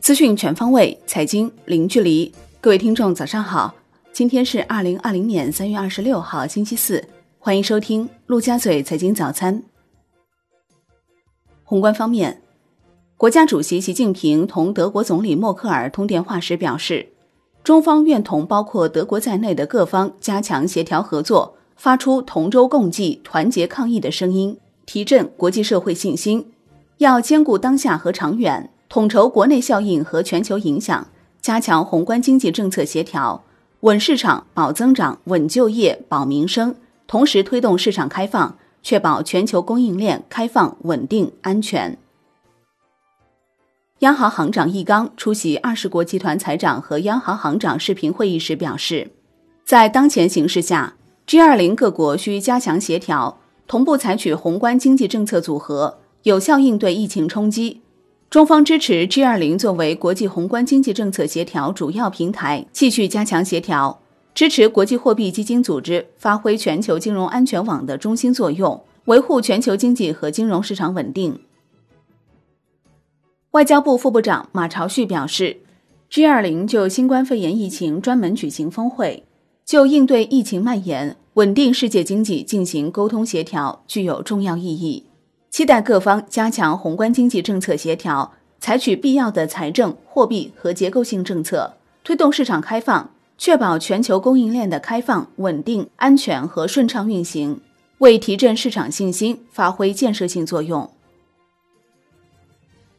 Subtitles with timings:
[0.00, 2.32] 资讯全方位，财经零距离。
[2.60, 3.74] 各位听众，早上好！
[4.12, 7.02] 今天是二零二零年三月二十六号，星期四。
[7.38, 9.62] 欢迎收听陆家嘴财经早餐。
[11.64, 12.42] 宏观方面，
[13.16, 17.08] 国家主席习近平同德国总理默克尔通电话时表示，
[17.64, 24.58] 中方愿同包括德国在内的各方加强协调合作，发出同舟共济、团结抗疫的声音，
[24.92, 26.52] 提振国际社会信心。
[26.98, 28.68] 要兼顾当下和长远。
[28.90, 31.06] 统筹国内效应和全球影响，
[31.40, 33.42] 加强宏观经济政策协调，
[33.80, 36.74] 稳市场、保增长、稳就业、保民生，
[37.06, 41.96] 同时推动市场开放，确保全球供应链开放、稳定、安全。
[44.00, 49.10] 央行行长易纲出席二十国集团财长和央行行长视频会议时表示，
[49.64, 50.92] 在当前形势下
[51.26, 53.38] ，G20 各国需加强协调，
[53.72, 57.80] 同步采取宏观经济政策组合，有效应对疫情冲击。
[58.28, 64.02] 中方支持 G20 作为国际宏观经济政策协调主要平台，继续加强协调，
[64.34, 71.40] 支持国际货币基金组织发挥全球金融安全网的中心作用，维护全球经济和金融市场稳定。
[73.52, 75.60] 外交部副部长马朝旭表示
[76.10, 79.24] ，G20 就新冠肺炎疫情专门举行峰会，
[79.64, 85.06] 就应对疫情蔓延、稳定世界经济进行沟通协调，具有重要意义。
[85.48, 91.72] 期待各方加强宏观经济政策协调，采取必要的财政、货币和结构性政策，
[92.04, 97.58] 推动市场开放，确保全球供应链的开放、稳定、安全和顺畅运行，
[97.98, 100.90] 为提振市场信心发挥建设性作用。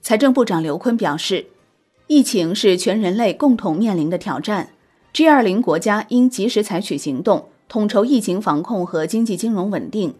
[0.00, 1.48] 财政部长刘昆表示，
[2.06, 4.70] 疫情是全人类共同面临的挑战
[5.12, 10.14] ，G20 国家应及时采取行动，统筹疫情防控和经济金融稳定。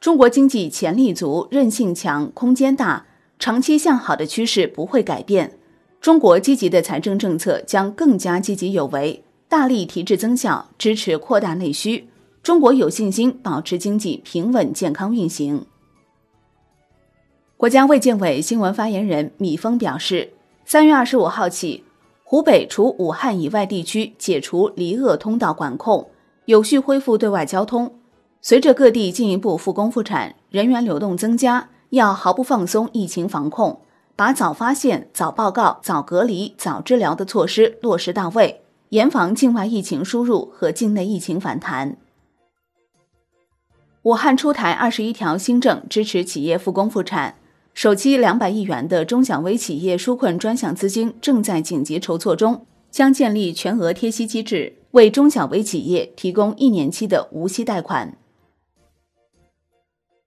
[0.00, 3.06] 中国经济潜力足、韧性强、空间大，
[3.38, 5.56] 长期向好的趋势不会改变。
[6.02, 12.06] 中国积极的财政政策将更加积极有为，大力提质增效，支持扩大内需。
[12.42, 15.64] 中国有信心保持经济平稳健康运行。
[17.56, 20.34] 国家卫健委新闻发言人米峰表示，
[20.66, 21.82] 三月二十五号起，
[22.24, 26.06] 湖北除武汉以外地区解除离鄂通道管控，
[26.46, 27.94] 有序恢复对外交通。
[28.42, 33.80] 随着各地进一步复工复产，人员流动增加，要毫不放松疫情防控，
[34.16, 41.98] 把早发现、早报告、早隔离、早治疗的措施落实到位，严防境外疫情输入和境内疫情反弹。
[44.02, 47.34] 武汉出台二十一条新政，支持企业复工复产，
[47.74, 58.16] 首期两百亿元的中小微企业纾困专项资金正在紧急筹措中，将建立全额贴息机制，为中小微企业提供一年期的无息贷款。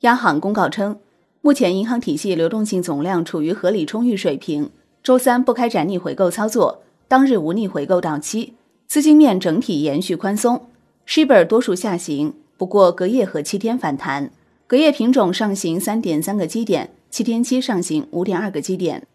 [0.00, 0.98] 央行公告称，
[1.40, 4.70] 目前银行体系流动性总量处于合理充裕水平。
[5.02, 8.54] 周三不开展逆回购操作，当日无逆回购到期，
[8.86, 10.66] 资金面整体延续宽松。
[11.06, 14.30] shibor 多数下行，不过隔夜和七天反弹，
[14.66, 19.06] 隔夜品种上行三点三个基点，七天期上行五点二个基点。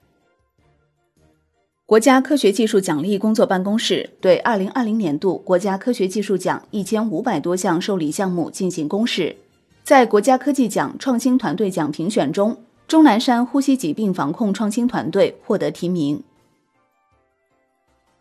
[1.93, 9.35] 国家科学技术奖励工作办公室对二零二零年度国家科学技术奖一千五百多项受理项目进行公示。
[9.83, 16.23] 在国家科技奖创新团队奖评选中，钟南山呼吸疾病防控创新团队获得提名。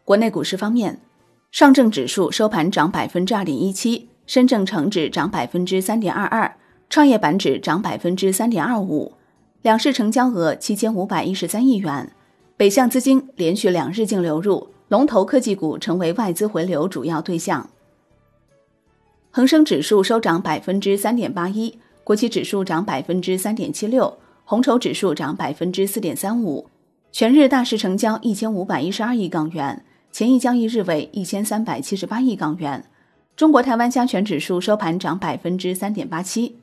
[0.04, 1.00] 国内股市方面，
[1.50, 6.54] 上证指数收盘涨百分之二点一七，深证成指涨百分之三点二二，
[6.90, 9.12] 创业板指涨百分之三点二五，
[9.62, 12.12] 两市成交额七千五百一十三亿元。
[12.62, 17.68] 北向资金连续两日净流入，龙头科技股成为外资回流主要对象。
[19.32, 26.68] 恒生指数收涨百分之三点八一，国企指数涨百分之三点七六，红筹指数涨百分之四点三五。
[27.10, 32.84] 全日大市成交一千五百一十二亿港元，前一交易日为一千三百七十八亿港元。
[33.34, 36.58] 中国台湾加权指数收盘涨百分之三点八七。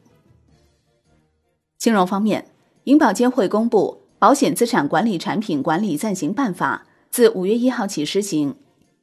[1.77, 2.45] 金融方面，
[2.85, 8.53] 银保监会公布《保险资产管理产品管理暂行办法》，自五月一号起施行。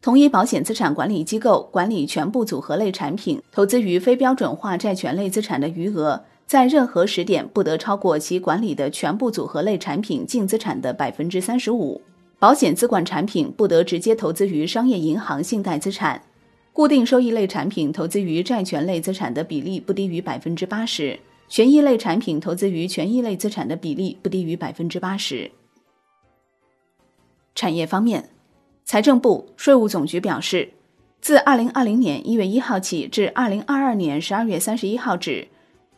[0.02, 12.02] 同一保险资产管理机构管理全部组合类产品投资于非标准化债权类资产的余额，在任何时点不得超过其管理的全部组合类产品净资产的百分之三十五。
[12.38, 16.20] 保险资管产品不得直接投资于商业银行信贷资产。
[16.74, 21.18] 固定收益类产品投资于债权类资产的比例不低于百分之八十。
[21.48, 25.50] 权益类产品投资于权益类资产的比例不低于百分之八十。
[27.54, 28.30] 产业方面。
[28.88, 30.72] 财政部、税务总局表示，
[31.20, 35.48] 自二零二零年一月一号起至二零二二年十二月三十一号止，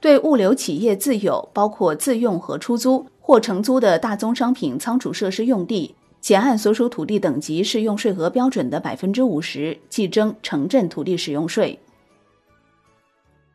[0.01, 11.79] 对物流企业自有（包括自用和出租）或承租的大宗商品仓储设施用地，且按所属土地等级适用税额标准的百分之五十计征城镇土地使用税。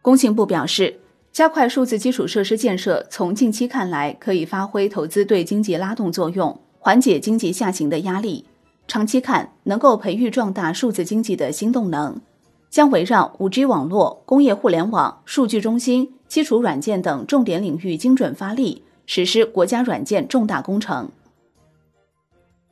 [0.03, 0.99] 工信部表示，
[1.33, 8.45] 加快数字基础设施建设，从近期看来可以发挥投资对经济拉动作用，缓解经济下行的压力；
[8.87, 12.21] 长期看，能够培育壮大数字经济的新动能，
[12.69, 18.83] 将围绕五 G 网络、工业互联网、数据中心、基础软件等重点领域精准发力。
[19.07, 21.09] 实施国家软件重大工程。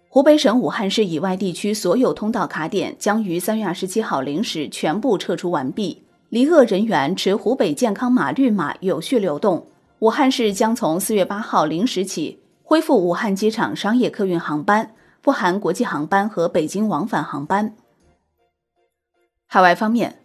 [0.08, 9.68] 湖北省武汉市以外地区所有通道卡点将于三月二十七号零时全部撤除完毕，离鄂人员持湖北健康码绿码有序流动。
[10.00, 17.76] 武汉市将从四月八号零时起恢复武汉机场商业客运航班，不含国际航班和北京往返航班。
[19.46, 20.20] 海外方面，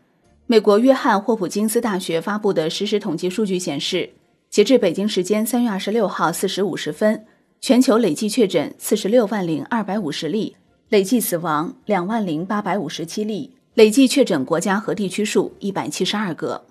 [0.46, 4.10] 美国约翰霍普金斯大学发布的实时统计数据显示。
[4.48, 7.26] 截至北京时间三月二十六号四时五十分，
[7.60, 10.56] 全球累计确诊四十六万零二百五十例，
[10.88, 16.64] 累计死亡两万零八百五十七例，累计确诊国家和地区数一百七十二个。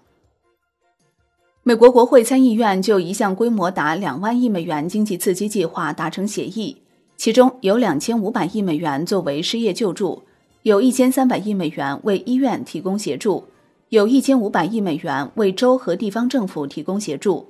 [1.61, 6.81] 美国国会参议院就一项规模达两万亿美元经济刺激计划达成协议，
[7.15, 10.23] 其中有两千五百亿美元作为失业救助，
[10.63, 13.43] 有一千三百亿美元为医院提供协助，
[13.89, 17.45] 有一千五百亿美元为州和地方政府提供协助。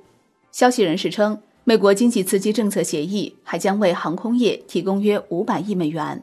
[0.52, 6.22] 消息人士称，美国经济刺激政策协议还将为航空业提供约五百亿美元。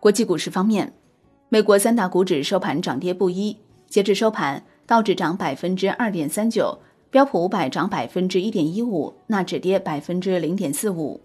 [0.00, 0.92] 国际股市方面，
[1.52, 3.54] 美国三大股指收盘涨跌不一。
[3.86, 6.78] 截至收盘，道指涨百分之二点三九，
[7.10, 11.20] 标普五百涨百分之一点一五，纳指跌百分之零点四五。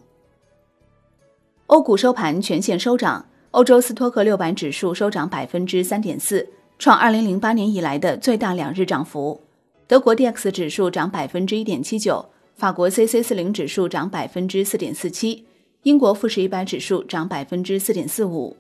[1.68, 6.46] 欧股收盘全线收涨，欧洲斯托克六百指数收涨百分之三点四，
[6.78, 9.40] 创二零零八年以来的最大两日涨幅。
[9.88, 12.26] 德国 D X 指数涨百分之一点七九，
[12.58, 15.46] 法国 C C 四零指数涨百分之四点四七，
[15.84, 18.58] 英国富时一百指数涨百分之四点四五。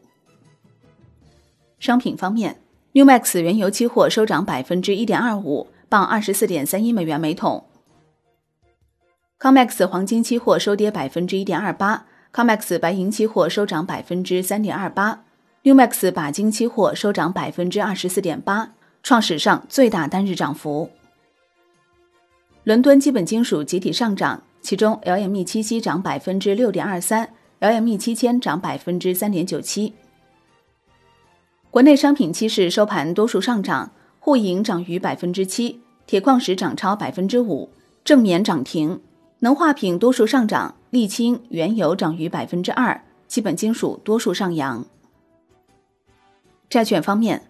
[1.79, 2.59] 商品方面
[2.93, 7.63] ，New Max 原油期货收涨百分之一点二五，报二十四点三一美元每桶。
[9.39, 15.23] Comex 黄金期货收跌百分之一点二八，Comex 白银期货收涨百分之三点二八
[15.61, 18.71] ，New Max 钯金期货收涨百分之二十四点八，
[19.03, 20.89] 创史上最大单日涨幅。
[22.63, 27.29] 伦敦基本金属集体上涨，其中 LME 七七涨百分之六点二三
[27.59, 29.93] ，LME 七千涨百分之三点九七。
[31.69, 37.69] 国内商品期市收盘多数上涨，沪银涨逾百分之七，铁矿石涨超百分之五，
[38.05, 38.99] 正棉涨停，
[39.39, 44.85] 能化品多数上涨，沥青、原油涨逾百分之二，基本金属多数上扬。
[46.69, 47.43] 债券方面，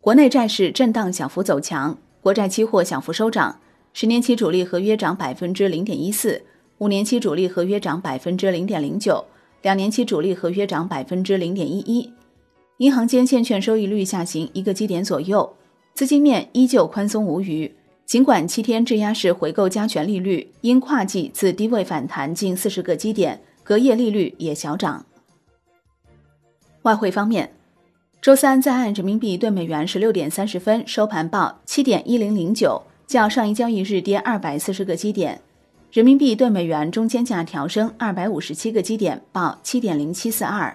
[0.00, 3.60] 国内债市震荡小幅走强，国债期货小幅收涨。
[3.92, 6.42] 十年期主力合约涨百分之零点一四，
[6.78, 9.26] 五年期主力合约涨百分之零点零九，
[9.60, 12.10] 两年期主力合约涨百分之零点一一。
[12.78, 15.54] 银行间现券收益率下行一个基点左右，
[15.94, 17.72] 资金面依旧宽松无余。
[18.04, 25.06] 尽管七天质押式回购加权利率因跨季自低位反弹近四十个基点，隔夜利率也小涨。
[26.82, 27.52] 外汇方面，
[28.20, 32.82] 周三在岸人民币对美元十六点三十分收盘报七点一零零九。
[33.06, 35.38] 较上一交易日跌二百四十个基点，
[35.90, 40.74] 人民币对美元中间价调升二百五十七个基点，报七点零七四二。